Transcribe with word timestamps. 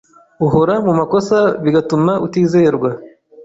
uhora 0.45 0.73
mu 0.85 0.91
makosa 0.99 1.37
bigatuma 1.63 2.13
utizerwa 2.25 2.89